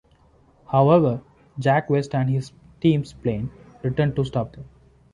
[0.71, 1.21] However,
[1.59, 3.51] Jack West and his team's plane
[3.83, 4.65] return to stop them.